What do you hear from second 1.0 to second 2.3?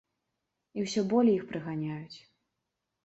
болей іх прыганяюць.